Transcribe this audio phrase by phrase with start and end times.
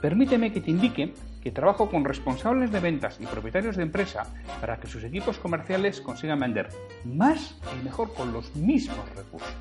[0.00, 4.80] permíteme que te indique que trabajo con responsables de ventas y propietarios de empresa para
[4.80, 6.70] que sus equipos comerciales consigan vender
[7.04, 9.54] más y mejor con los mismos recursos.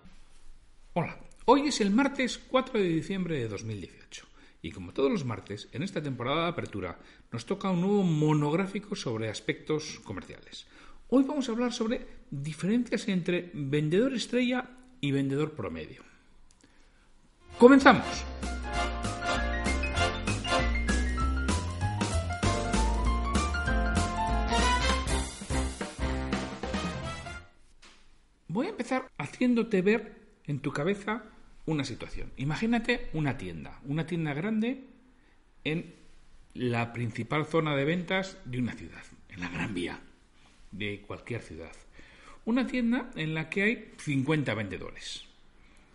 [0.95, 5.69] Hola, hoy es el martes 4 de diciembre de 2018 y como todos los martes,
[5.73, 7.01] en esta temporada de apertura
[7.33, 10.69] nos toca un nuevo monográfico sobre aspectos comerciales.
[11.15, 16.01] Hoy vamos a hablar sobre diferencias entre vendedor estrella y vendedor promedio.
[17.59, 18.25] Comenzamos.
[28.49, 31.25] Voy a empezar haciéndote ver en tu cabeza
[31.67, 32.33] una situación.
[32.39, 34.87] Imagínate una tienda, una tienda grande
[35.65, 35.95] en
[36.55, 40.01] la principal zona de ventas de una ciudad, en la Gran Vía
[40.73, 41.73] de cualquier ciudad.
[42.45, 45.25] Una tienda en la que hay 50 vendedores.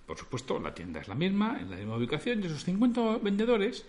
[0.05, 3.85] Por supuesto, la tienda es la misma, en la misma ubicación, y esos 50 vendedores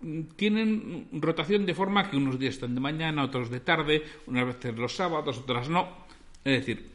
[0.00, 4.46] mm, tienen rotación de forma que unos días están de mañana, otros de tarde, unas
[4.46, 5.88] veces los sábados, otras no.
[6.44, 6.90] Es decir,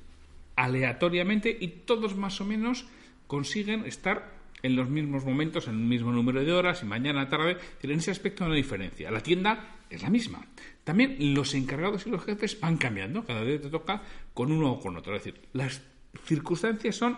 [0.58, 2.86] aleatoriamente y todos más o menos
[3.28, 7.58] consiguen estar en los mismos momentos, en el mismo número de horas y mañana, tarde.
[7.82, 9.10] En ese aspecto no hay diferencia.
[9.10, 10.46] La tienda es la misma.
[10.84, 13.26] También los encargados y los jefes van cambiando.
[13.26, 14.02] Cada día te toca
[14.34, 15.16] con uno o con otro.
[15.16, 15.82] Es decir, las
[16.26, 17.18] circunstancias son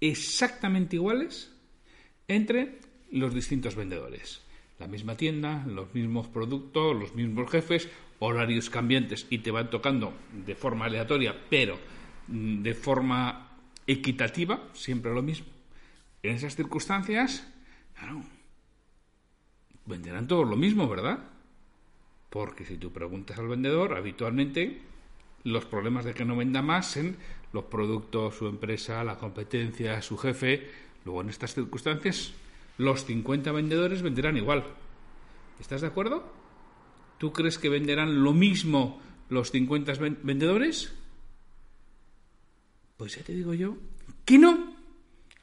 [0.00, 1.52] exactamente iguales
[2.28, 4.42] entre los distintos vendedores.
[4.78, 10.12] La misma tienda, los mismos productos, los mismos jefes, horarios cambiantes y te van tocando
[10.44, 11.78] de forma aleatoria, pero
[12.28, 15.46] mm, de forma equitativa, siempre lo mismo.
[16.22, 17.46] En esas circunstancias,
[17.94, 18.22] claro,
[19.86, 21.18] venderán todos lo mismo, ¿verdad?
[22.32, 24.80] Porque si tú preguntas al vendedor, habitualmente
[25.44, 27.18] los problemas de que no venda más en
[27.52, 30.66] los productos, su empresa, la competencia, su jefe.
[31.04, 32.32] Luego, en estas circunstancias,
[32.78, 34.64] los 50 vendedores venderán igual.
[35.60, 36.24] ¿Estás de acuerdo?
[37.18, 40.94] ¿Tú crees que venderán lo mismo los 50 vendedores?
[42.96, 43.76] Pues ya te digo yo
[44.24, 44.61] que no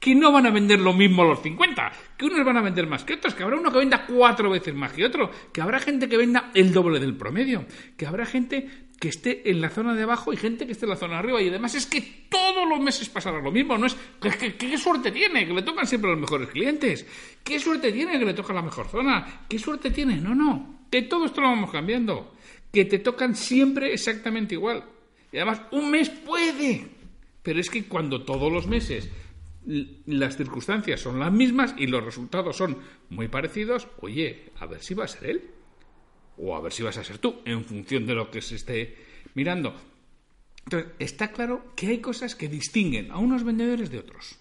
[0.09, 3.03] que no van a vender lo mismo los 50, que unos van a vender más
[3.03, 6.09] que otros, que habrá uno que venda cuatro veces más que otro, que habrá gente
[6.09, 8.67] que venda el doble del promedio, que habrá gente
[8.99, 11.19] que esté en la zona de abajo y gente que esté en la zona de
[11.19, 11.43] arriba.
[11.43, 13.77] Y además es que todos los meses pasará lo mismo.
[13.77, 17.05] No es que, qué suerte tiene que le tocan siempre los mejores clientes.
[17.43, 19.45] Qué suerte tiene que le toca la mejor zona.
[19.47, 20.15] Qué suerte tiene.
[20.15, 20.85] No, no.
[20.89, 22.33] Que todo esto lo vamos cambiando.
[22.73, 24.83] Que te tocan siempre exactamente igual.
[25.31, 26.87] Y además un mes puede.
[27.43, 29.07] Pero es que cuando todos los meses
[29.65, 32.77] las circunstancias son las mismas y los resultados son
[33.09, 35.51] muy parecidos, oye, a ver si va a ser él
[36.37, 38.95] o a ver si vas a ser tú, en función de lo que se esté
[39.35, 39.73] mirando.
[40.65, 44.37] Entonces, está claro que hay cosas que distinguen a unos vendedores de otros.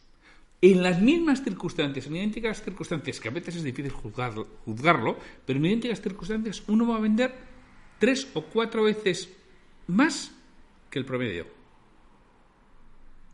[0.61, 5.67] En las mismas circunstancias, en idénticas circunstancias, que a veces es difícil juzgarlo, pero en
[5.67, 7.35] idénticas circunstancias uno va a vender
[7.99, 9.29] tres o cuatro veces
[9.87, 10.33] más
[10.91, 11.58] que el promedio.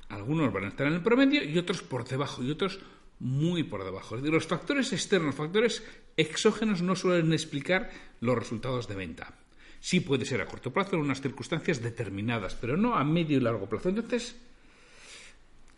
[0.08, 2.80] Algunos van a estar en el promedio y otros por debajo y otros
[3.20, 4.16] muy por debajo.
[4.16, 5.82] Los factores externos, factores
[6.16, 9.34] exógenos no suelen explicar los resultados de venta.
[9.80, 13.40] Sí puede ser a corto plazo en unas circunstancias determinadas, pero no a medio y
[13.40, 13.90] largo plazo.
[13.90, 14.36] Entonces,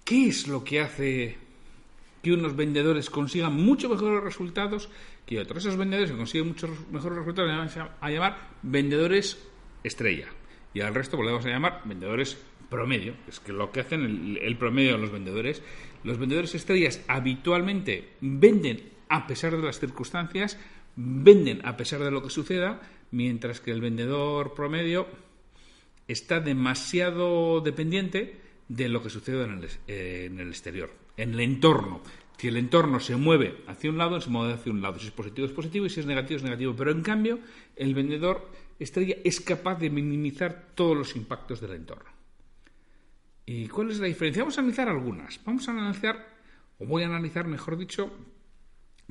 [0.04, 1.38] ¿qué es lo que hace
[2.22, 4.88] que unos vendedores consigan mucho mejores resultados
[5.24, 5.64] que otros?
[5.64, 9.38] Esos vendedores que consiguen muchos mejores resultados vamos a llamar vendedores
[9.82, 10.28] estrella.
[10.72, 12.36] Y al resto volvemos a llamar vendedores
[12.68, 15.62] promedio, es que lo que hacen el, promedio de los vendedores,
[16.04, 20.58] los vendedores estrellas habitualmente venden a pesar de las circunstancias,
[20.96, 22.80] venden a pesar de lo que suceda,
[23.10, 25.06] mientras que el vendedor promedio
[26.08, 32.02] está demasiado dependiente de lo que sucede en el, en el exterior, en el entorno.
[32.36, 34.98] Si el entorno se mueve hacia un lado, se mueve hacia un lado.
[34.98, 36.74] Si es positivo, es positivo y si es negativo, es negativo.
[36.76, 37.38] Pero en cambio,
[37.76, 42.15] el vendedor estrella es capaz de minimizar todos los impactos del entorno.
[43.48, 44.42] ¿Y cuál es la diferencia?
[44.42, 45.40] Vamos a analizar algunas.
[45.44, 46.26] Vamos a analizar,
[46.80, 48.12] o voy a analizar, mejor dicho,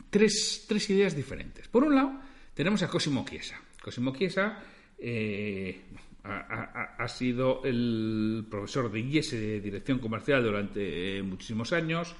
[0.09, 1.69] tres, ideas diferentes.
[1.69, 2.19] Por un lado,
[2.53, 3.61] tenemos a Cosimo Chiesa.
[3.81, 4.61] Cosimo Chiesa
[4.99, 5.83] eh,
[6.23, 12.13] ha, sido el profesor de IES de Dirección Comercial durante muchísimos años.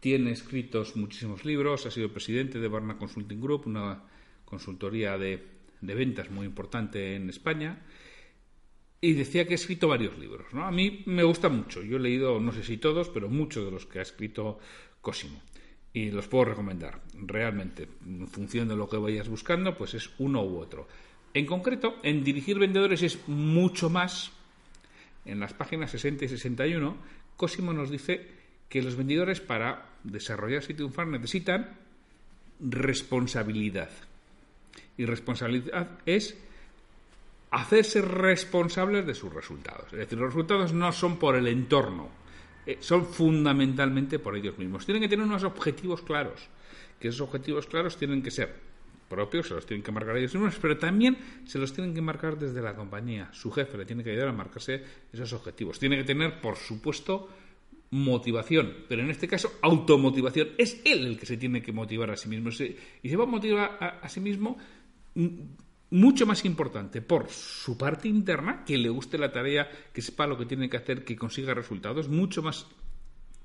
[0.00, 4.02] tiene escritos muchísimos libros, ha sido presidente de Barna Consulting Group, una
[4.44, 5.42] consultoría de,
[5.80, 7.78] de ventas muy importante en España
[9.04, 10.46] y decía que ha escrito varios libros.
[10.54, 10.64] ¿no?
[10.64, 11.82] A mí me gusta mucho.
[11.82, 14.58] Yo he leído, no sé si todos, pero muchos de los que ha escrito
[15.02, 15.42] Cosimo.
[15.92, 17.86] Y los puedo recomendar, realmente.
[18.06, 20.88] En función de lo que vayas buscando, pues es uno u otro.
[21.34, 24.32] En concreto, en dirigir vendedores es mucho más.
[25.26, 26.96] En las páginas 60 y 61,
[27.36, 28.26] Cosimo nos dice
[28.70, 31.76] que los vendedores para desarrollarse y triunfar necesitan
[32.58, 33.90] responsabilidad.
[34.96, 36.38] Y responsabilidad es
[37.54, 39.92] hacerse responsables de sus resultados.
[39.92, 42.08] Es decir, los resultados no son por el entorno,
[42.66, 44.84] eh, son fundamentalmente por ellos mismos.
[44.84, 46.48] Tienen que tener unos objetivos claros,
[46.98, 48.74] que esos objetivos claros tienen que ser
[49.08, 52.36] propios, se los tienen que marcar ellos mismos, pero también se los tienen que marcar
[52.36, 53.30] desde la compañía.
[53.32, 55.78] Su jefe le tiene que ayudar a marcarse esos objetivos.
[55.78, 57.28] Tiene que tener, por supuesto,
[57.90, 60.48] motivación, pero en este caso automotivación.
[60.58, 63.28] Es él el que se tiene que motivar a sí mismo y se va a
[63.28, 64.58] motivar a, a sí mismo
[65.94, 70.36] mucho más importante por su parte interna, que le guste la tarea, que sepa lo
[70.36, 72.66] que tiene que hacer, que consiga resultados, mucho más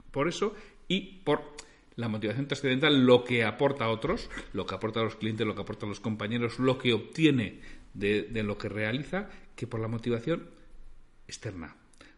[0.09, 0.55] por eso
[0.87, 1.43] y por
[1.95, 5.53] la motivación trascendental, lo que aporta a otros, lo que aporta a los clientes, lo
[5.53, 7.59] que aporta a los compañeros, lo que obtiene
[7.93, 10.49] de, lo que realiza, que por la motivación
[11.27, 11.75] externa,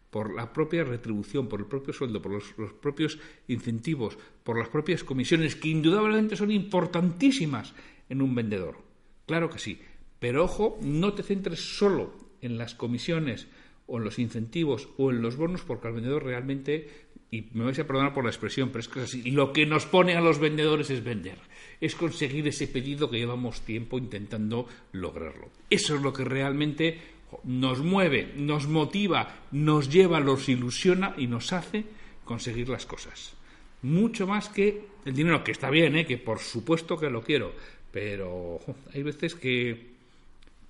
[0.08, 3.18] por la propia retribución, por el propio sueldo, por los propios
[3.48, 7.74] incentivos, por las propias comisiones, que indudablemente son importantísimas
[8.08, 8.78] en un vendedor.
[9.26, 9.80] Claro que sí,
[10.22, 13.48] pero ojo, no te centres solo en las comisiones
[13.88, 16.88] o en los incentivos o en los bonos, porque al vendedor realmente,
[17.32, 19.66] y me vais a perdonar por la expresión, pero es que es así, lo que
[19.66, 21.38] nos pone a los vendedores es vender,
[21.80, 25.50] es conseguir ese pedido que llevamos tiempo intentando lograrlo.
[25.68, 27.00] Eso es lo que realmente
[27.42, 31.84] nos mueve, nos motiva, nos lleva, nos ilusiona y nos hace
[32.24, 33.34] conseguir las cosas.
[33.82, 36.06] Mucho más que el dinero, que está bien, ¿eh?
[36.06, 37.52] que por supuesto que lo quiero,
[37.90, 38.60] pero
[38.94, 39.91] hay veces que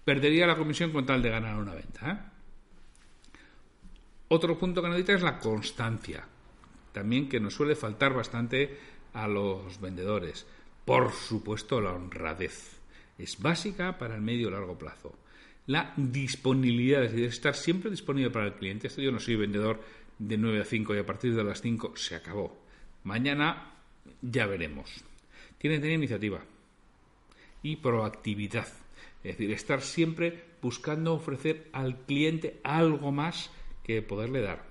[0.05, 2.11] perdería la comisión con tal de ganar una venta.
[2.11, 2.19] ¿eh?
[4.29, 6.25] Otro punto que necesita es la constancia,
[6.93, 8.79] también que nos suele faltar bastante
[9.13, 10.47] a los vendedores.
[10.85, 12.81] Por supuesto, la honradez
[13.19, 15.15] es básica para el medio y largo plazo.
[15.67, 18.89] La disponibilidad, es decir, estar siempre disponible para el cliente.
[18.89, 19.81] Esto yo no soy vendedor
[20.19, 22.59] de 9 a 5 y a partir de las 5 se acabó.
[23.05, 23.75] Mañana
[24.21, 24.91] ya veremos.
[25.59, 26.43] Tiene que tener iniciativa
[27.63, 28.82] y proactividad.
[29.25, 33.51] Es decir, estar siempre buscando ofrecer al cliente algo más
[33.85, 34.65] que poderle dar.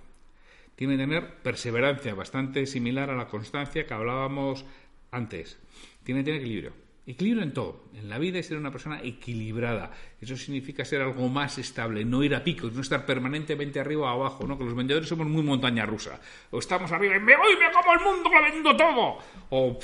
[0.75, 4.65] Tiene que tener perseverancia, bastante similar a la constancia que hablábamos
[5.11, 5.59] antes.
[6.03, 6.73] Tiene que tener equilibrio.
[7.05, 7.83] Equilibrio en todo.
[7.95, 9.91] En la vida es ser una persona equilibrada.
[10.19, 14.21] Eso significa ser algo más estable, no ir a picos, no estar permanentemente arriba o
[14.21, 14.57] abajo, ¿no?
[14.57, 16.19] Que los vendedores somos muy montaña rusa.
[16.51, 19.17] O estamos arriba y me voy, me como el mundo, lo vendo todo.
[19.49, 19.79] O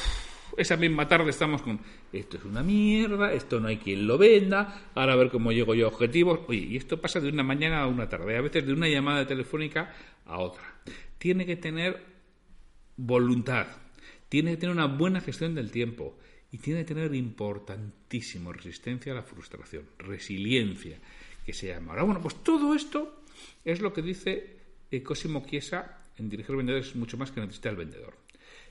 [0.57, 1.80] esa misma tarde estamos con
[2.12, 5.75] esto es una mierda, esto no hay quien lo venda, ahora a ver cómo llego
[5.75, 6.39] yo a objetivos.
[6.48, 9.25] Oye, y esto pasa de una mañana a una tarde, a veces de una llamada
[9.27, 9.94] telefónica
[10.25, 10.63] a otra.
[11.19, 12.04] Tiene que tener
[12.98, 13.68] voluntad,
[14.30, 16.18] tiene que tener una buena gestión del tiempo
[16.51, 20.98] y tiene que tener importantísimo resistencia a la frustración, resiliencia,
[21.45, 21.92] que se llama.
[21.92, 23.21] Ahora, bueno, pues todo esto
[23.63, 24.57] es lo que dice
[25.04, 28.18] Cosimo Chiesa en Dirigir Vendedores, mucho más que necesita el vendedor.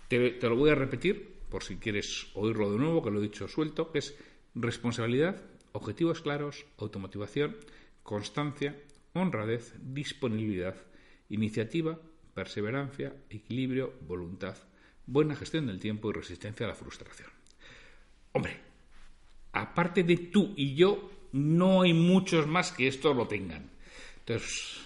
[0.09, 3.49] te lo voy a repetir por si quieres oírlo de nuevo, que lo he dicho
[3.49, 4.15] suelto, que es
[4.55, 7.57] responsabilidad, objetivos claros, automotivación,
[8.03, 8.77] constancia,
[9.15, 10.77] honradez, disponibilidad,
[11.31, 11.99] iniciativa,
[12.35, 14.59] perseverancia, equilibrio, voluntad,
[15.07, 17.31] buena gestión del tiempo y resistencia a la frustración.
[18.33, 18.61] Hombre,
[19.53, 23.71] aparte de tú y yo, no hay muchos más que esto lo tengan.
[24.19, 24.77] Entonces,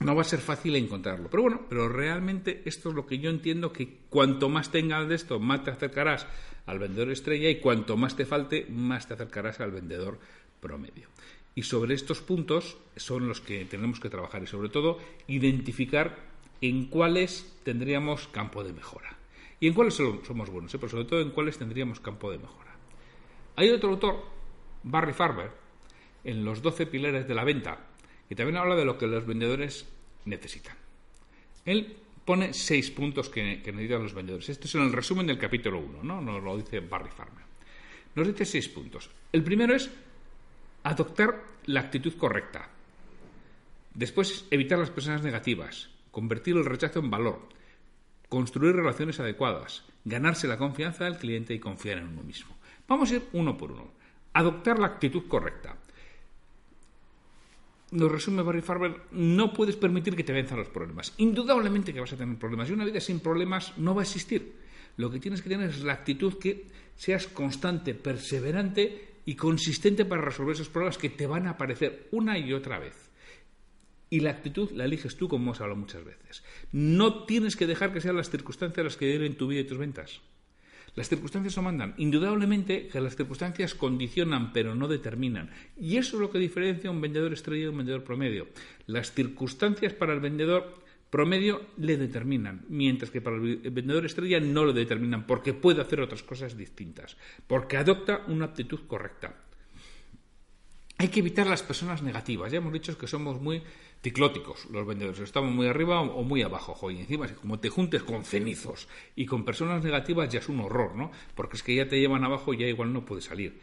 [0.00, 1.28] no va a ser fácil encontrarlo.
[1.30, 5.14] Pero bueno, pero realmente esto es lo que yo entiendo que cuanto más tengas de
[5.14, 6.26] esto, más te acercarás
[6.66, 10.18] al vendedor estrella y cuanto más te falte, más te acercarás al vendedor
[10.60, 11.08] promedio.
[11.54, 14.98] Y sobre estos puntos son los que tenemos que trabajar y sobre todo
[15.28, 16.18] identificar
[16.60, 19.16] en cuáles tendríamos campo de mejora.
[19.60, 20.78] Y en cuáles somos buenos, ¿eh?
[20.78, 22.74] pero sobre todo en cuáles tendríamos campo de mejora.
[23.56, 24.24] Hay otro autor,
[24.82, 25.50] Barry Farber,
[26.24, 27.78] en los 12 pilares de la venta,
[28.28, 29.86] que también habla de lo que los vendedores
[30.24, 30.76] necesitan.
[31.64, 34.48] Él pone seis puntos que, necesitan los vendedores.
[34.48, 36.20] Esto es en el resumen del capítulo 1, ¿no?
[36.20, 37.44] Nos lo dice Barry Farmer.
[38.14, 39.10] Nos dice seis puntos.
[39.32, 39.90] El primero es
[40.84, 42.70] adoptar la actitud correcta.
[43.92, 47.48] Después, evitar las personas negativas, convertir el rechazo en valor,
[48.28, 52.56] construir relaciones adecuadas, ganarse la confianza del cliente y confiar en uno mismo.
[52.88, 53.92] Vamos a ir uno por uno.
[54.32, 55.76] Adoptar la actitud correcta.
[57.94, 61.14] Lo resume Barry Farber, no puedes permitir que te venzan los problemas.
[61.18, 62.68] Indudablemente que vas a tener problemas.
[62.68, 64.52] Y una vida sin problemas no va a existir.
[64.96, 70.22] Lo que tienes que tener es la actitud que seas constante, perseverante y consistente para
[70.22, 73.10] resolver esos problemas que te van a aparecer una y otra vez.
[74.10, 76.44] Y la actitud la eliges tú, como hemos hablado muchas veces.
[76.72, 79.78] No tienes que dejar que sean las circunstancias las que den tu vida y tus
[79.78, 80.20] ventas.
[80.94, 81.94] Las circunstancias lo mandan.
[81.96, 85.50] Indudablemente que las circunstancias condicionan, pero no determinan.
[85.76, 88.46] Y eso es lo que diferencia un vendedor estrella de un vendedor promedio.
[88.86, 94.64] Las circunstancias para el vendedor promedio le determinan, mientras que para el vendedor estrella no
[94.64, 99.34] lo determinan, porque puede hacer otras cosas distintas, porque adopta una actitud correcta.
[100.98, 102.50] Hay que evitar las personas negativas.
[102.50, 103.62] Ya hemos dicho que somos muy
[104.04, 105.20] ciclóticos los vendedores.
[105.20, 106.90] Estamos muy arriba o muy abajo.
[106.90, 110.94] Y encima, como te juntes con cenizos y con personas negativas, ya es un horror,
[110.94, 111.10] ¿no?
[111.34, 113.58] Porque es que ya te llevan abajo y ya igual no puedes salir.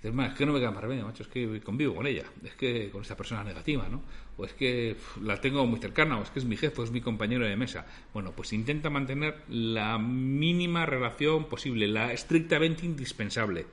[0.00, 2.54] Dices, es que no me queda más remedio, macho, es que convivo con ella, es
[2.54, 4.02] que con esta persona negativa, ¿no?
[4.36, 6.90] O es que la tengo muy cercana, o es que es mi jefe, o es
[6.90, 7.86] mi compañero de mesa.
[8.12, 13.66] Bueno, pues intenta mantener la mínima relación posible, la estrictamente indispensable,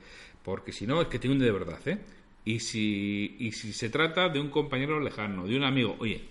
[0.44, 1.98] porque si no, es que te hunde de verdad, ¿eh?
[2.44, 6.24] Y si, y si se trata de un compañero lejano, de un amigo, oye,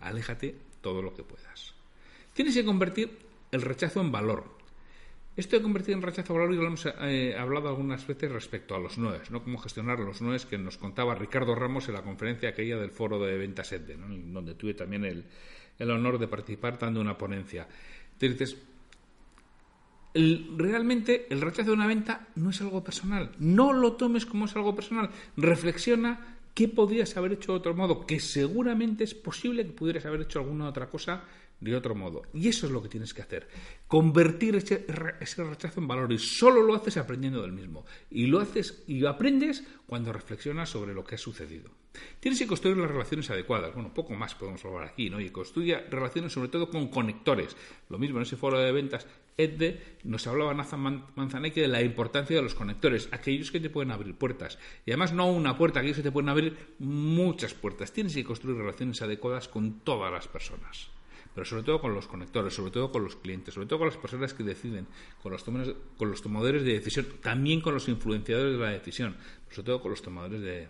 [0.00, 1.74] aléjate todo lo que puedas.
[2.32, 3.10] Tienes que convertir
[3.52, 4.56] el rechazo en valor.
[5.36, 8.78] Esto de convertir en rechazo valor y lo hemos eh, hablado algunas veces respecto a
[8.78, 9.42] los noes, ¿no?
[9.42, 13.18] Cómo gestionar los noes que nos contaba Ricardo Ramos en la conferencia aquella del foro
[13.18, 15.24] de ventas EDE, donde tuve también el,
[15.78, 17.68] el honor de participar dando una ponencia.
[18.18, 18.56] Entonces,
[20.56, 23.30] realmente el rechazo de una venta no es algo personal.
[23.38, 25.10] No lo tomes como es algo personal.
[25.36, 30.22] Reflexiona qué podrías haber hecho de otro modo, que seguramente es posible que pudieras haber
[30.22, 31.24] hecho alguna otra cosa
[31.60, 32.22] de otro modo.
[32.34, 33.48] Y eso es lo que tienes que hacer.
[33.86, 36.12] Convertir ese, rechazo en valor.
[36.12, 37.84] Y solo lo haces aprendiendo del mismo.
[38.10, 41.70] Y lo haces y aprendes cuando reflexionas sobre lo que ha sucedido.
[42.20, 43.74] Tienes que construir las relaciones adecuadas.
[43.74, 45.20] Bueno, poco más podemos hablar aquí, ¿no?
[45.20, 47.56] Y construye relaciones sobre todo con conectores.
[47.88, 52.36] Lo mismo en ese foro de ventas, EDDE, nos hablaba Nathan Manzaneque de la importancia
[52.36, 54.58] de los conectores, aquellos que te pueden abrir puertas.
[54.84, 57.92] Y además no una puerta, aquellos que te pueden abrir muchas puertas.
[57.92, 60.90] Tienes que construir relaciones adecuadas con todas las personas
[61.36, 63.98] pero sobre todo con los conectores, sobre todo con los clientes, sobre todo con las
[63.98, 64.86] personas que deciden,
[65.22, 69.18] con los, con los tomadores de decisión, también con los influenciadores de la decisión,
[69.50, 70.66] sobre todo con los tomadores de,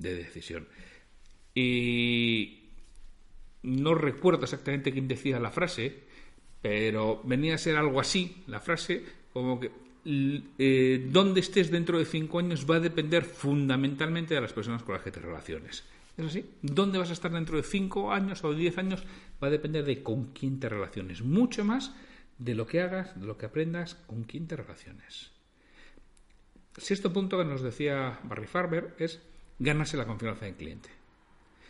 [0.00, 0.66] de decisión.
[1.54, 2.60] Y
[3.62, 6.04] no recuerdo exactamente quién decía la frase,
[6.62, 9.70] pero venía a ser algo así, la frase, como que
[10.04, 14.94] eh, dónde estés dentro de cinco años va a depender fundamentalmente de las personas con
[14.94, 15.84] las que te relaciones.
[16.16, 16.44] ¿Es así?
[16.62, 19.04] ¿Dónde vas a estar dentro de cinco años o diez años?
[19.42, 21.22] Va a depender de con quién te relaciones.
[21.22, 21.94] Mucho más
[22.38, 25.30] de lo que hagas, de lo que aprendas, con quién te relaciones.
[26.76, 29.20] Sexto punto que nos decía Barry Farber es
[29.60, 30.88] ganarse la confianza del cliente.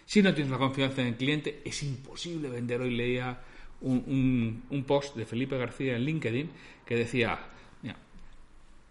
[0.06, 2.80] Si no tienes la confianza en el cliente, es imposible vender.
[2.80, 3.38] Hoy leía
[3.82, 6.50] un, un post de Felipe García en LinkedIn
[6.86, 7.38] que decía,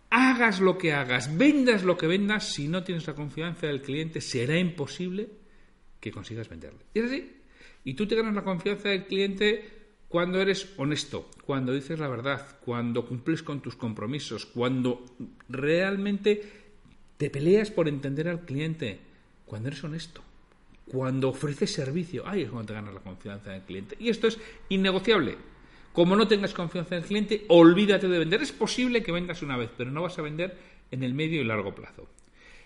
[0.10, 4.22] hagas lo que hagas, vendas lo que vendas, si no tienes la confianza del cliente,
[4.22, 5.29] será imposible
[6.00, 6.79] que consigas venderle.
[6.94, 7.32] Y es así.
[7.84, 12.60] Y tú te ganas la confianza del cliente cuando eres honesto, cuando dices la verdad,
[12.62, 15.06] cuando cumples con tus compromisos, cuando
[15.48, 16.68] realmente
[17.19, 18.97] te peleas por entender al cliente,
[19.45, 20.23] cuando eres honesto,
[20.89, 23.97] cuando ofreces servicio, ahí es cuando te ganas la confianza del cliente.
[23.99, 25.35] Y esto es innegociable.
[25.91, 28.41] Como no tengas confianza en el cliente, olvídate de vender.
[28.41, 30.55] Es posible que vendas una vez, pero no vas a vender
[30.91, 32.07] en el medio y largo plazo.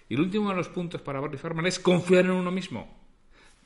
[0.08, 2.96] Y el último de los puntos para Barry Farman es confiar en uno mismo.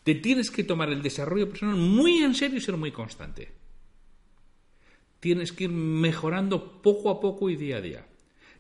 [0.06, 3.52] Te tienes que tomar el desarrollo personal muy en serio y ser muy constante.
[5.20, 8.06] Tienes que ir mejorando poco a poco y día a día.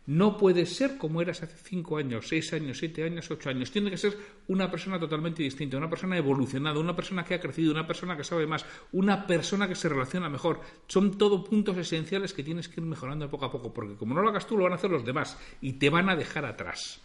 [0.08, 3.72] No puedes ser como eras hace cinco años, seis años, siete años, ocho años.
[3.72, 7.74] Tiene que ser una persona totalmente distinta, una persona evolucionada, una persona que ha crecido,
[7.74, 10.62] una persona que sabe más, una persona que se relaciona mejor.
[10.88, 14.22] Son todo puntos esenciales que tienes que ir mejorando poco a poco, porque como no
[14.22, 17.02] lo hagas tú, lo van a hacer los demás y te van a dejar atrás.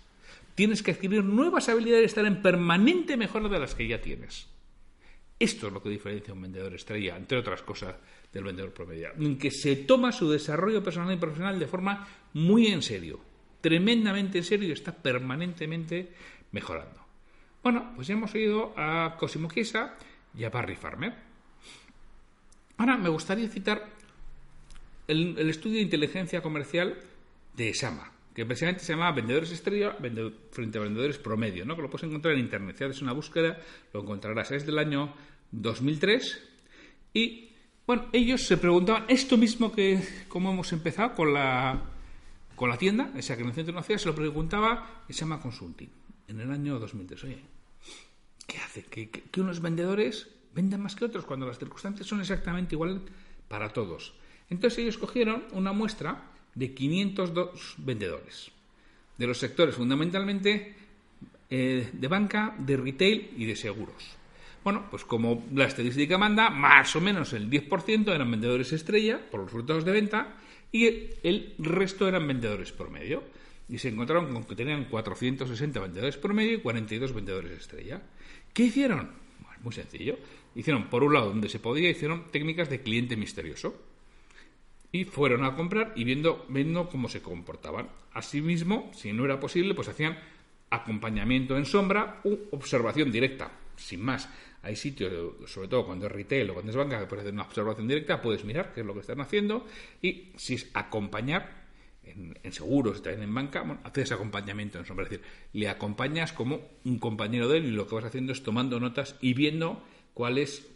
[0.55, 4.52] Tienes que adquirir nuevas habilidades y estar en permanente mejora de las que ya tienes.
[5.43, 7.97] Esto es lo que diferencia a un vendedor estrella, entre otras cosas,
[8.33, 9.09] del vendedor promedio.
[9.41, 13.19] Que se toma su desarrollo personal y profesional de forma muy en serio,
[13.61, 16.13] tremendamente en serio y está permanentemente
[16.53, 17.05] mejorando.
[17.61, 19.97] Bueno, pues hemos oído a Cosimo Chiesa
[20.39, 21.13] y a Barry Farmer.
[22.77, 23.89] Ahora me gustaría citar
[25.09, 27.01] el, estudio de inteligencia comercial
[27.57, 29.97] de ESAMA, que precisamente se llama Vendedores Estrella
[30.51, 31.77] frente a Vendedores Promedio, ¿no?
[31.77, 32.77] que lo puedes encontrar en Internet.
[32.79, 33.59] Si haces una búsqueda,
[33.93, 34.51] lo encontrarás.
[34.53, 35.13] Es del año
[35.51, 36.43] 2003
[37.15, 37.51] y
[37.87, 41.83] bueno, ellos se preguntaban esto mismo que como hemos empezado con la
[42.57, 45.91] con la tienda, esa que en el centro hacía, se lo preguntaba, se llama Consulting,
[46.29, 47.25] en el año 2003.
[47.25, 47.39] Oye,
[48.47, 48.85] ¿qué hace?
[48.85, 53.01] Que, que unos vendedores vendan más que otros cuando las circunstancias son exactamente iguales
[53.49, 54.15] para todos.
[54.49, 58.51] Entonces ellos cogieron una muestra de 502 vendedores,
[59.19, 60.75] de los sectores fundamentalmente
[61.51, 64.17] eh, de banca, de retail y de seguros.
[64.65, 69.41] Bueno, pues como la estadística manda, más o menos el 10% eran vendedores estrella por
[69.41, 70.37] los resultados de venta
[70.71, 70.87] y
[71.23, 73.25] el resto eran vendedores promedio.
[73.69, 78.03] Y se encontraron con que tenían 460 vendedores promedio y 42 vendedores estrella.
[78.53, 79.23] ¿Qué hicieron?
[79.63, 80.19] muy sencillo.
[80.55, 83.75] Hicieron, por un lado, donde se podía, hicieron técnicas de cliente misterioso.
[84.93, 87.89] Y fueron a comprar y viendo, viendo cómo se comportaban.
[88.13, 90.19] Asimismo, si no era posible, pues hacían
[90.71, 93.51] acompañamiento en sombra u observación directa.
[93.77, 94.29] Sin más,
[94.63, 95.13] hay sitios,
[95.51, 98.23] sobre todo cuando es retail o cuando es banca, que puedes hacer una observación directa,
[98.23, 99.67] puedes mirar qué es lo que están haciendo
[100.01, 101.63] y si es acompañar,
[102.05, 105.05] en, seguros y también en banca, bueno, haces acompañamiento en sombra.
[105.05, 108.43] Es decir, le acompañas como un compañero de él y lo que vas haciendo es
[108.43, 109.83] tomando notas y viendo
[110.15, 110.69] cuáles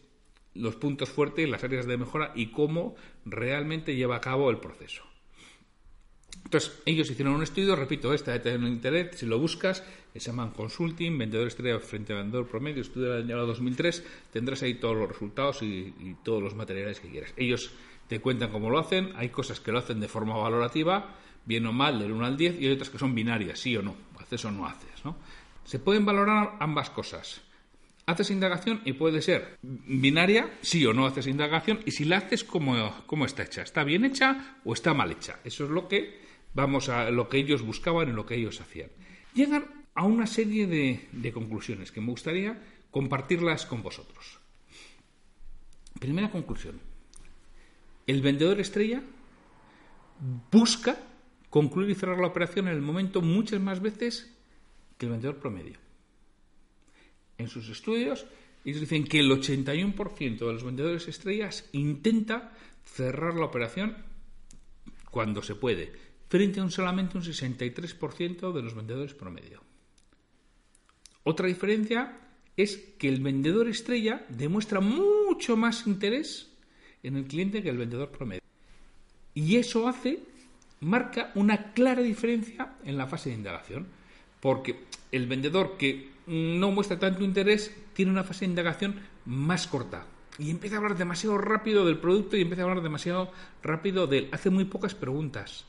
[0.57, 5.05] los puntos fuertes, las áreas de mejora y cómo realmente lleva a cabo el proceso.
[6.45, 9.83] Entonces, ellos hicieron un estudio, repito, está en internet, si lo buscas,
[10.13, 14.75] se llaman Consulting, Vendedor Estrella frente a Vendedor Promedio, estudio del año 2003, tendrás ahí
[14.75, 17.35] todos los resultados y, y, todos los materiales que quieras.
[17.37, 17.73] Ellos
[18.07, 21.73] te cuentan cómo lo hacen, hay cosas que lo hacen de forma valorativa, bien o
[21.73, 24.45] mal, del 1 al 10, y hay otras que son binarias, sí o no, haces
[24.45, 25.05] o no haces.
[25.05, 25.17] ¿no?
[25.65, 27.41] Se pueden valorar ambas cosas
[28.07, 32.45] haces indagación y puede ser binaria, sí o no haces indagación, y si la haces,
[32.45, 33.63] ¿cómo, cómo está hecha?
[33.63, 35.41] ¿Está bien hecha o está mal hecha?
[35.45, 36.21] Eso es lo que
[36.55, 38.91] vamos a lo que ellos buscaban y lo que ellos hacían.
[39.35, 44.39] Llegan a una serie de, de conclusiones que me gustaría compartirlas con vosotros.
[45.99, 46.81] Primera conclusión.
[48.07, 49.03] El vendedor estrella
[50.53, 50.97] busca
[51.51, 54.33] concluir y cerrar la operación en el momento muchas más veces
[54.97, 55.86] que el vendedor promedio
[57.39, 58.27] en sus estudios,
[58.65, 62.53] ellos dicen que el 81% de los vendedores estrellas intenta
[62.85, 63.97] cerrar la operación
[65.11, 65.93] cuando se puede,
[66.29, 69.63] frente a un solamente un 63% de los vendedores promedio.
[71.23, 72.21] Otra diferencia
[72.57, 76.51] es que el vendedor estrella demuestra mucho más interés
[77.03, 78.43] en el cliente que el vendedor promedio.
[79.35, 80.21] Y eso hace,
[80.81, 83.87] marca una clara diferencia en la fase de indagación,
[84.41, 90.07] porque el vendedor que no muestra tanto interés, tiene una fase de indagación más corta.
[90.39, 93.31] Y empieza a hablar demasiado rápido del producto y empieza a hablar demasiado
[93.63, 94.29] rápido de él.
[94.33, 95.65] Hace muy pocas preguntas.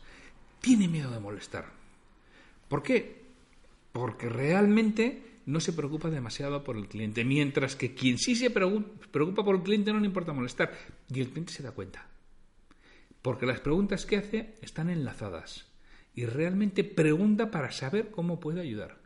[0.59, 1.71] Tiene miedo de molestar.
[2.67, 3.21] ¿Por qué?
[3.93, 9.45] Porque realmente no se preocupa demasiado por el cliente, mientras que quien sí se preocupa
[9.45, 10.73] por el cliente no le importa molestar.
[11.09, 12.05] Y el cliente se da cuenta.
[13.21, 15.65] Porque las preguntas que hace están enlazadas.
[16.13, 18.97] Y realmente pregunta para saber cómo puede ayudar.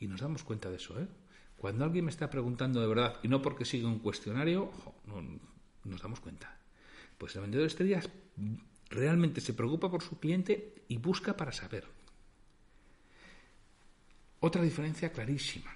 [0.00, 1.06] Y nos damos cuenta de eso, ¿eh?
[1.56, 4.70] Cuando alguien me está preguntando de verdad y no porque siga un cuestionario,
[5.06, 5.22] no,
[5.84, 6.56] nos damos cuenta.
[7.18, 8.08] Pues el vendedor de estrellas
[8.90, 11.84] realmente se preocupa por su cliente y busca para saber.
[14.40, 15.74] Otra diferencia clarísima.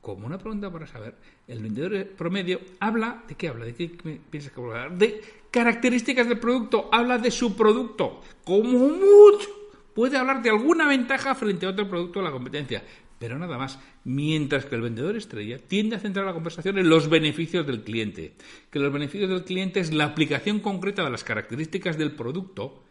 [0.00, 1.14] Como una pregunta para saber,
[1.46, 3.88] el vendedor promedio habla de qué habla, de qué
[4.28, 5.20] piensa que habla, de
[5.52, 9.48] características del producto, habla de su producto, como mucho
[9.94, 12.82] puede hablar de alguna ventaja frente a otro producto de la competencia,
[13.22, 13.78] pero nada más.
[14.02, 18.32] Mientras que el vendedor estrella tiende a centrar la conversación en los beneficios del cliente,
[18.68, 22.82] que los beneficios del cliente es la aplicación concreta de las características del producto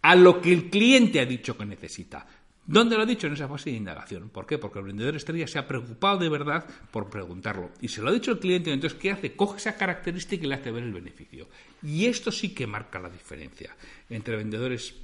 [0.00, 2.24] a lo que el cliente ha dicho que necesita.
[2.64, 3.26] ¿Dónde lo ha dicho?
[3.26, 4.28] En esa fase de indagación.
[4.28, 4.58] ¿Por qué?
[4.58, 7.72] Porque el vendedor estrella se ha preocupado de verdad por preguntarlo.
[7.80, 9.34] Y se lo ha dicho el cliente, entonces, ¿qué hace?
[9.34, 11.48] Coge esa característica y le hace ver el beneficio.
[11.82, 13.74] Y esto sí que marca la diferencia
[14.08, 14.94] entre vendedores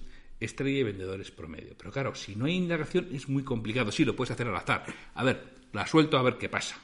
[0.40, 1.75] estrella y vendedores promedio.
[1.77, 3.92] Pero claro, si no hay indagación es muy complicado.
[3.92, 4.85] Sí, lo puedes hacer al azar.
[5.14, 6.81] A ver, la suelto a ver qué pasa.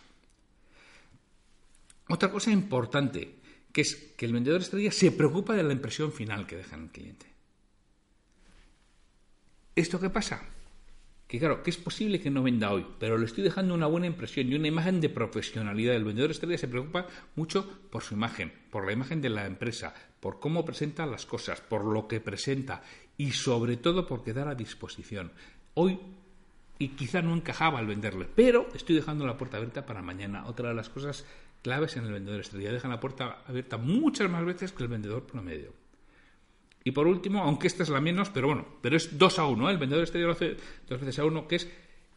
[2.08, 3.36] Otra cosa importante,
[3.72, 6.82] que es que el vendedor estrella se preocupa de la impresión final que deja en
[6.82, 7.26] el cliente.
[9.74, 10.42] ¿Esto qué pasa?
[11.26, 14.06] Que claro, que es posible que no venda hoy, pero le estoy dejando una buena
[14.06, 15.96] impresión y una imagen de profesionalidad.
[15.96, 19.94] El vendedor estrella se preocupa mucho por su imagen, por la imagen de la empresa,
[20.20, 22.82] por cómo presenta las cosas, por lo que presenta
[23.22, 25.30] y sobre todo por quedar a disposición.
[25.74, 25.96] Hoy
[26.76, 30.44] y quizá no encajaba al venderle, pero estoy dejando la puerta abierta para mañana.
[30.46, 31.24] Otra de las cosas
[31.62, 35.24] claves en el vendedor estrella, dejan la puerta abierta muchas más veces que el vendedor
[35.24, 35.72] promedio.
[36.82, 39.68] Y por último, aunque esta es la menos, pero bueno, pero es dos a uno,
[39.68, 39.72] ¿eh?
[39.72, 40.56] el vendedor estrella lo hace
[40.88, 41.70] dos veces a uno, que es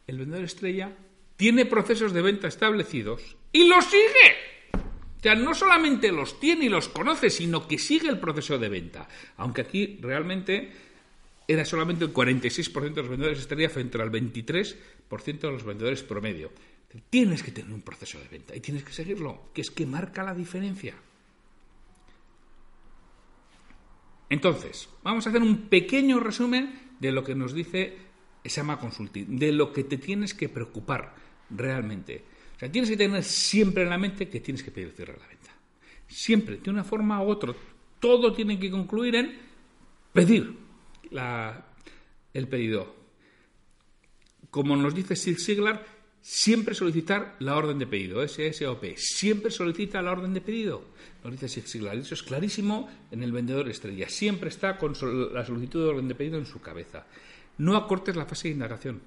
[0.08, 0.92] el vendedor estrella
[1.36, 4.82] tiene procesos de venta establecidos y los sigue.
[5.18, 8.68] O sea, no solamente los tiene y los conoce, sino que sigue el proceso de
[8.68, 9.06] venta.
[9.36, 10.86] Aunque aquí realmente
[11.48, 16.50] era solamente el 46% de los vendedores estrella frente al 23% de los vendedores promedio.
[16.92, 19.86] Es Tienes que tener un proceso de venta y tienes que seguirlo, que es que
[19.86, 20.94] marca la diferencia.
[24.28, 27.96] Entonces, vamos a hacer un pequeño resumen de lo que nos dice
[28.44, 31.14] Sama Consulting, de lo que te tienes que preocupar
[31.50, 32.24] realmente.
[32.56, 35.18] O sea, tienes que tener siempre en la mente que tienes que pedir cierre a
[35.18, 35.50] la venta.
[36.08, 37.54] Siempre, de una forma u otra.
[38.00, 39.38] Todo tiene que concluir en
[40.12, 40.65] pedir
[41.10, 42.94] el pedido.
[44.50, 45.84] Como nos dice Sig Siglar,
[46.20, 48.96] siempre solicitar la orden de pedido, SSOP.
[48.96, 50.82] Siempre solicita la orden de pedido.
[51.22, 51.96] Nos dice Sig Siglar.
[51.96, 54.08] Eso es clarísimo en el vendedor estrella.
[54.08, 54.94] Siempre está con
[55.32, 57.06] la solicitud de orden de pedido en su cabeza.
[57.58, 59.02] No acortes la fase de indagación.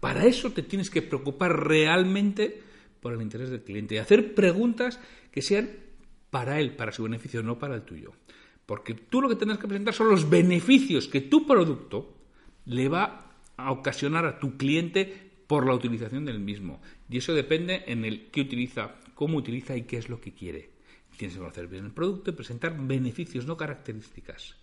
[0.00, 2.62] Para eso te tienes que preocupar realmente
[3.00, 5.00] por el interés del cliente y hacer preguntas
[5.30, 5.70] que sean
[6.30, 8.12] para él, para su beneficio, no para el tuyo.
[8.66, 12.14] Porque tú lo que tendrás que presentar son los beneficios que tu producto
[12.66, 16.80] le va a ocasionar a tu cliente por la utilización del mismo.
[17.10, 20.70] Y eso depende en el qué utiliza, cómo utiliza y qué es lo que quiere.
[21.16, 24.56] Tienes que conocer bien el producto y presentar beneficios, no características.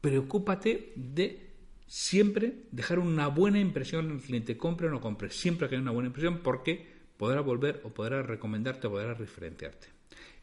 [0.00, 1.50] Preocúpate de
[1.86, 5.82] siempre dejar una buena impresión en el cliente, compre o no compre, siempre que haya
[5.82, 9.99] una buena impresión porque podrá volver o podrá recomendarte o podrá referenciarte.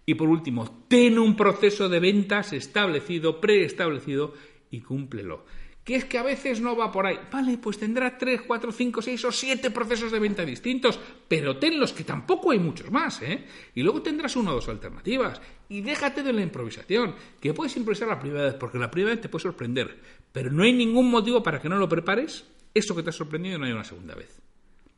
[0.10, 4.34] Y por último, ten un proceso de ventas establecido, preestablecido
[4.72, 5.44] y cúmplelo.
[5.84, 7.20] Que es que a veces no va por ahí.
[7.30, 11.92] Vale, pues tendrá 3, 4, 5, 6 o 7 procesos de venta distintos, pero tenlos
[11.92, 13.48] que tampoco hay muchos más, ¿eh?
[13.76, 15.42] Y luego tendrás una o dos alternativas.
[15.68, 19.22] Y déjate de la improvisación, que puedes improvisar la primera vez, porque la primera vez
[19.22, 20.00] te puede sorprender,
[20.32, 23.58] pero no hay ningún motivo para que no lo prepares, eso que te ha sorprendido
[23.58, 24.42] no hay una segunda vez.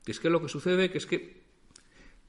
[0.06, 1.39] Que es que lo que sucede que es que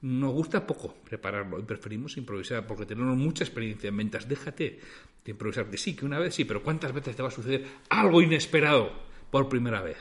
[0.02, 4.28] nos gusta poco prepararlo y preferimos improvisar porque tenemos mucha experiencia en ventas.
[4.28, 4.80] Déjate
[5.24, 5.68] de improvisar.
[5.70, 8.92] Que sí, que una vez sí, pero ¿cuántas veces te va a suceder algo inesperado
[9.30, 9.98] por primera vez?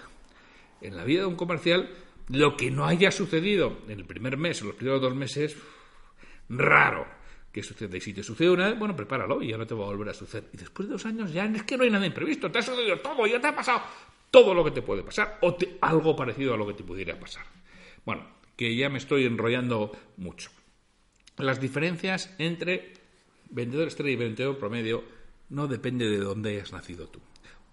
[0.81, 1.89] En la vida de un comercial,
[2.29, 5.57] lo que no haya sucedido en el primer mes o los primeros dos meses,
[6.47, 7.05] raro
[7.51, 7.97] que suceda.
[7.97, 10.09] Y si te sucede una vez, bueno, prepáralo y ya no te va a volver
[10.09, 10.49] a suceder.
[10.53, 12.99] Y después de dos años ya es que no hay nada imprevisto, te ha sucedido
[12.99, 13.81] todo, ya te ha pasado
[14.31, 17.43] todo lo que te puede pasar o algo parecido a lo que te pudiera pasar.
[18.05, 20.51] Bueno, que ya me estoy enrollando mucho.
[21.37, 22.91] Las diferencias entre
[23.49, 25.01] vendedor estrella y vendedor promedio
[25.47, 27.21] no depende de dónde hayas nacido tú.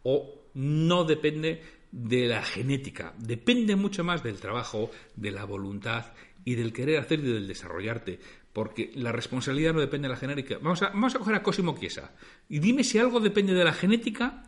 [0.05, 3.14] O no depende de la genética.
[3.18, 6.12] Depende mucho más del trabajo, de la voluntad
[6.44, 8.20] y del querer hacer y del desarrollarte.
[8.53, 10.59] Porque la responsabilidad no depende de la genética.
[10.62, 12.14] Vamos a, a coger a Cosimo Chiesa.
[12.49, 14.44] Y dime si algo depende de la genética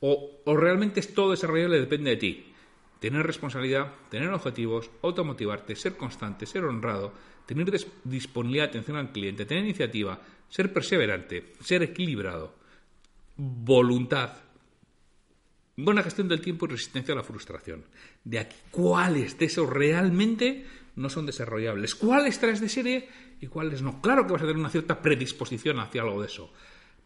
[0.00, 2.49] o, o realmente es todo desarrollable depende de ti
[3.00, 7.12] tener responsabilidad, tener objetivos, automotivarte, ser constante, ser honrado,
[7.46, 7.66] tener
[8.04, 12.54] disponibilidad, atención al cliente, tener iniciativa, ser perseverante, ser equilibrado,
[13.36, 14.34] voluntad,
[15.76, 17.84] buena gestión del tiempo y resistencia a la frustración.
[18.22, 21.94] De aquí, ¿cuáles de esos realmente no son desarrollables?
[21.94, 23.08] ¿Cuáles traes de serie
[23.40, 24.02] y cuáles no?
[24.02, 26.52] Claro que vas a tener una cierta predisposición hacia algo de eso,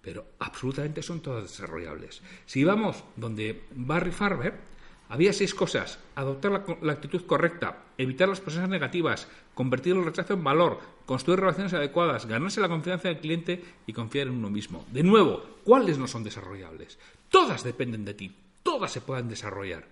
[0.00, 2.20] pero absolutamente son todas desarrollables.
[2.46, 4.73] Si vamos donde Barry Farber,
[5.09, 5.99] había seis cosas.
[6.14, 11.75] Adoptar la, actitud correcta, evitar las personas negativas, convertir el rechazo en valor, construir relaciones
[11.75, 14.87] adecuadas, ganarse la confianza del cliente y confiar en uno mismo.
[14.90, 16.99] De nuevo, ¿cuáles no son desarrollables?
[17.29, 19.87] Todas dependen de ti, todas se pueden desarrollar.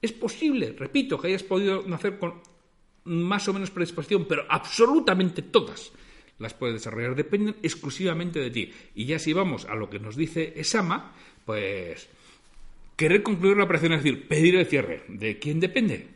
[0.00, 2.40] Es posible, repito, que hayas podido nacer con
[3.04, 5.92] más o menos predisposición, pero absolutamente todas
[6.38, 8.72] las puedes desarrollar, dependen exclusivamente de ti.
[8.94, 11.12] Y ya si vamos a lo que nos dice Esama,
[11.44, 12.08] pues
[12.98, 15.04] Querer concluir la operación es decir, pedir el cierre.
[15.06, 16.08] ¿De quién depende?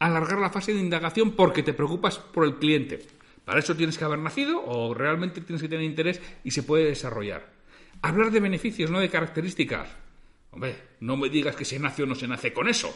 [0.00, 3.06] Alargar la fase de indagación porque te preocupas por el cliente.
[3.44, 6.86] Para eso tienes que haber nacido o realmente tienes que tener interés y se puede
[6.86, 7.52] desarrollar.
[8.02, 9.88] Hablar de beneficios, no de características.
[10.50, 12.92] Hombre, no me digas que se nace o no se nace con eso.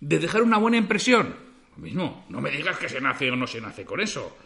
[0.00, 1.34] De dejar una buena impresión.
[1.78, 4.36] Lo mismo, no me digas que se nace o no se nace con eso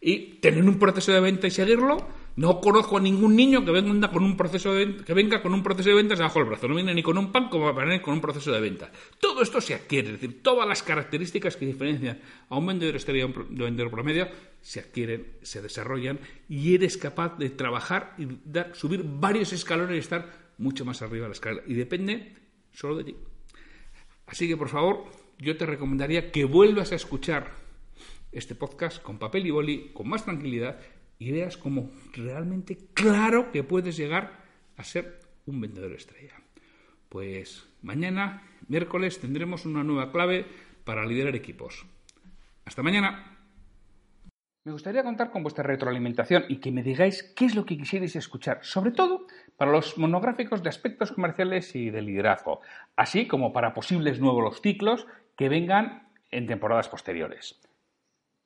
[0.00, 2.06] y tener un proceso de venta y seguirlo.
[2.38, 5.64] No conozco a ningún niño que venga con un proceso de, que venga con un
[5.64, 6.68] proceso de ventas debajo del brazo.
[6.68, 8.92] No viene ni con un pan como para venir con un proceso de venta.
[9.18, 13.18] Todo esto se adquiere, es decir, todas las características que diferencian a un vendedor estrella
[13.18, 14.28] y a un vendedor promedio
[14.60, 19.98] se adquieren, se desarrollan y eres capaz de trabajar y dar, subir varios escalones y
[19.98, 21.62] estar mucho más arriba de la escala.
[21.66, 22.36] Y depende
[22.72, 23.16] solo de ti.
[24.28, 25.06] Así que, por favor,
[25.38, 27.50] yo te recomendaría que vuelvas a escuchar
[28.30, 30.78] este podcast con papel y boli, con más tranquilidad
[31.18, 34.44] y veas cómo realmente claro que puedes llegar
[34.76, 36.34] a ser un vendedor estrella.
[37.08, 40.46] Pues mañana, miércoles, tendremos una nueva clave
[40.84, 41.86] para liderar equipos.
[42.64, 43.34] Hasta mañana.
[44.64, 48.14] Me gustaría contar con vuestra retroalimentación y que me digáis qué es lo que quisierais
[48.16, 49.26] escuchar, sobre todo
[49.56, 52.60] para los monográficos de aspectos comerciales y de liderazgo,
[52.94, 57.58] así como para posibles nuevos ciclos que vengan en temporadas posteriores.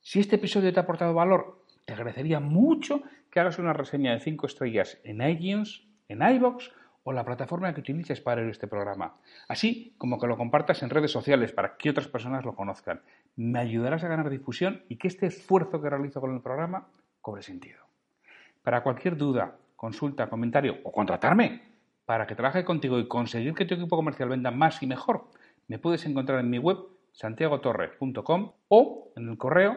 [0.01, 4.21] Si este episodio te ha aportado valor, te agradecería mucho que hagas una reseña de
[4.21, 6.71] 5 estrellas en iTunes, en iBox
[7.05, 9.17] o la plataforma que utilices para ver este programa,
[9.49, 13.01] así como que lo compartas en redes sociales para que otras personas lo conozcan.
[13.35, 16.87] Me ayudarás a ganar difusión y que este esfuerzo que realizo con el programa
[17.21, 17.81] cobre sentido.
[18.63, 21.63] Para cualquier duda, consulta, comentario o contratarme
[22.05, 25.27] para que trabaje contigo y conseguir que tu equipo comercial venda más y mejor,
[25.67, 26.79] me puedes encontrar en mi web
[27.13, 29.77] santiagotorre.com o en el correo